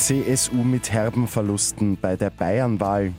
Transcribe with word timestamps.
CSU 0.00 0.54
mit 0.54 0.90
herben 0.92 1.28
Verlusten 1.28 1.98
bei 2.00 2.16
der 2.16 2.30
Bayernwahl 2.30 3.12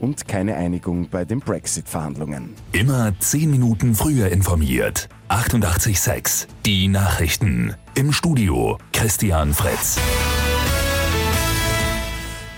und 0.00 0.26
keine 0.26 0.56
Einigung 0.56 1.08
bei 1.08 1.24
den 1.24 1.38
Brexit-Verhandlungen. 1.38 2.54
Immer 2.72 3.12
zehn 3.20 3.48
Minuten 3.50 3.94
früher 3.94 4.28
informiert. 4.28 5.08
88.6 5.28 6.48
Die 6.66 6.88
Nachrichten. 6.88 7.74
Im 7.94 8.12
Studio 8.12 8.76
Christian 8.92 9.54
Fritz. 9.54 9.98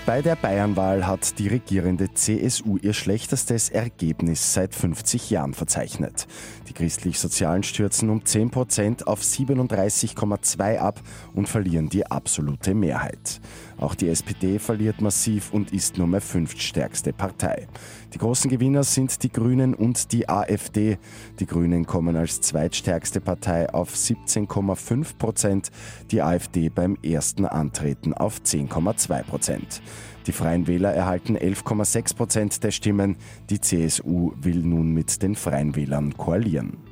Bei 0.09 0.23
der 0.23 0.35
Bayernwahl 0.35 1.05
hat 1.05 1.37
die 1.37 1.49
regierende 1.49 2.11
CSU 2.11 2.77
ihr 2.77 2.93
schlechtestes 2.93 3.69
Ergebnis 3.69 4.55
seit 4.55 4.73
50 4.73 5.29
Jahren 5.29 5.53
verzeichnet. 5.53 6.25
Die 6.67 6.73
Christlich-Sozialen 6.73 7.61
stürzen 7.61 8.09
um 8.09 8.25
10 8.25 8.49
Prozent 8.49 9.05
auf 9.05 9.21
37,2 9.21 10.79
ab 10.79 10.99
und 11.35 11.47
verlieren 11.47 11.89
die 11.89 12.07
absolute 12.07 12.73
Mehrheit. 12.73 13.39
Auch 13.77 13.93
die 13.93 14.09
SPD 14.09 14.57
verliert 14.57 14.99
massiv 14.99 15.53
und 15.53 15.73
ist 15.73 15.99
nur 15.99 16.07
mehr 16.07 16.21
fünftstärkste 16.21 17.13
Partei. 17.13 17.67
Die 18.13 18.17
großen 18.17 18.49
Gewinner 18.49 18.83
sind 18.83 19.21
die 19.21 19.31
Grünen 19.31 19.75
und 19.75 20.11
die 20.11 20.27
AfD. 20.27 20.97
Die 21.39 21.45
Grünen 21.45 21.85
kommen 21.85 22.15
als 22.15 22.41
zweitstärkste 22.41 23.21
Partei 23.21 23.71
auf 23.71 23.93
17,5 23.93 25.17
Prozent, 25.17 25.71
die 26.09 26.23
AfD 26.23 26.69
beim 26.69 26.97
ersten 27.03 27.45
Antreten 27.45 28.15
auf 28.15 28.39
10,2 28.39 29.23
Prozent. 29.23 29.81
Die 30.27 30.31
Freien 30.31 30.67
Wähler 30.67 30.93
erhalten 30.93 31.37
11,6 31.37 32.15
Prozent 32.15 32.63
der 32.63 32.71
Stimmen. 32.71 33.15
Die 33.49 33.61
CSU 33.61 34.33
will 34.41 34.63
nun 34.63 34.93
mit 34.93 35.21
den 35.21 35.35
Freien 35.35 35.75
Wählern 35.75 36.15
koalieren. 36.17 36.88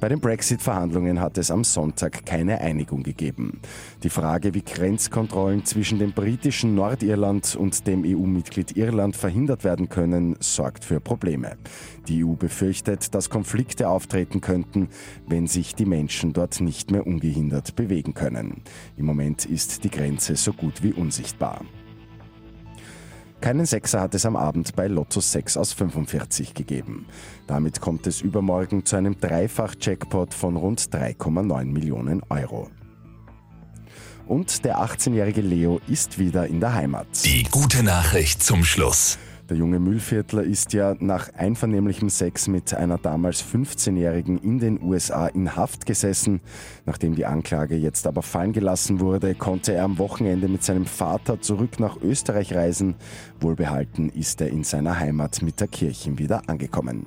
Bei 0.00 0.08
den 0.08 0.20
Brexit-Verhandlungen 0.20 1.20
hat 1.20 1.38
es 1.38 1.50
am 1.50 1.64
Sonntag 1.64 2.24
keine 2.24 2.60
Einigung 2.60 3.02
gegeben. 3.02 3.60
Die 4.04 4.10
Frage, 4.10 4.54
wie 4.54 4.62
Grenzkontrollen 4.62 5.64
zwischen 5.64 5.98
dem 5.98 6.12
britischen 6.12 6.76
Nordirland 6.76 7.56
und 7.56 7.84
dem 7.88 8.04
EU-Mitglied 8.04 8.76
Irland 8.76 9.16
verhindert 9.16 9.64
werden 9.64 9.88
können, 9.88 10.36
sorgt 10.38 10.84
für 10.84 11.00
Probleme. 11.00 11.56
Die 12.06 12.24
EU 12.24 12.34
befürchtet, 12.34 13.12
dass 13.12 13.28
Konflikte 13.28 13.88
auftreten 13.88 14.40
könnten, 14.40 14.88
wenn 15.26 15.48
sich 15.48 15.74
die 15.74 15.86
Menschen 15.86 16.32
dort 16.32 16.60
nicht 16.60 16.92
mehr 16.92 17.04
ungehindert 17.04 17.74
bewegen 17.74 18.14
können. 18.14 18.62
Im 18.96 19.04
Moment 19.04 19.46
ist 19.46 19.82
die 19.82 19.90
Grenze 19.90 20.36
so 20.36 20.52
gut 20.52 20.84
wie 20.84 20.92
unsichtbar. 20.92 21.64
Keinen 23.40 23.66
Sechser 23.66 24.00
hat 24.00 24.14
es 24.14 24.26
am 24.26 24.36
Abend 24.36 24.74
bei 24.74 24.88
Lotto 24.88 25.20
6 25.20 25.56
aus 25.56 25.72
45 25.72 26.54
gegeben. 26.54 27.06
Damit 27.46 27.80
kommt 27.80 28.06
es 28.06 28.20
übermorgen 28.20 28.84
zu 28.84 28.96
einem 28.96 29.18
Dreifach-Jackpot 29.18 30.34
von 30.34 30.56
rund 30.56 30.80
3,9 30.80 31.64
Millionen 31.66 32.22
Euro. 32.30 32.68
Und 34.26 34.64
der 34.64 34.78
18-jährige 34.78 35.40
Leo 35.40 35.80
ist 35.88 36.18
wieder 36.18 36.46
in 36.48 36.60
der 36.60 36.74
Heimat. 36.74 37.06
Die 37.24 37.44
gute 37.44 37.82
Nachricht 37.82 38.42
zum 38.42 38.64
Schluss. 38.64 39.18
Der 39.48 39.56
junge 39.56 39.80
Müllviertler 39.80 40.42
ist 40.42 40.74
ja 40.74 40.94
nach 41.00 41.32
einvernehmlichem 41.32 42.10
Sex 42.10 42.48
mit 42.48 42.74
einer 42.74 42.98
damals 42.98 43.42
15-Jährigen 43.42 44.38
in 44.38 44.58
den 44.58 44.82
USA 44.82 45.26
in 45.28 45.56
Haft 45.56 45.86
gesessen. 45.86 46.42
Nachdem 46.84 47.14
die 47.14 47.24
Anklage 47.24 47.74
jetzt 47.74 48.06
aber 48.06 48.20
fallen 48.20 48.52
gelassen 48.52 49.00
wurde, 49.00 49.34
konnte 49.34 49.72
er 49.72 49.84
am 49.84 49.96
Wochenende 49.96 50.48
mit 50.48 50.62
seinem 50.62 50.84
Vater 50.84 51.40
zurück 51.40 51.80
nach 51.80 51.96
Österreich 52.02 52.54
reisen. 52.54 52.96
Wohlbehalten 53.40 54.10
ist 54.10 54.42
er 54.42 54.48
in 54.50 54.64
seiner 54.64 54.98
Heimat 54.98 55.40
mit 55.40 55.60
der 55.60 55.68
Kirche 55.68 56.18
wieder 56.18 56.42
angekommen. 56.46 57.06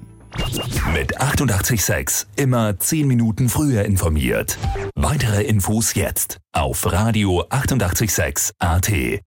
Mit 0.93 1.19
886 1.21 2.25
immer 2.37 2.79
10 2.79 3.07
Minuten 3.07 3.49
früher 3.49 3.85
informiert. 3.85 4.57
Weitere 4.95 5.43
Infos 5.43 5.93
jetzt 5.93 6.37
auf 6.53 6.91
Radio 6.91 7.43
886 7.49 8.53
AT. 8.57 9.19